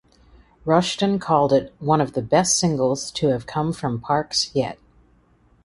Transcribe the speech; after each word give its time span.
Rushton 0.65 1.19
called 1.19 1.53
it 1.53 1.75
"one 1.77 2.01
of 2.01 2.13
the 2.13 2.23
best 2.23 2.57
singles 2.59 3.11
to 3.11 3.27
have 3.27 3.45
come 3.45 3.71
from 3.71 4.01
Parks 4.01 4.49
yet". 4.55 4.79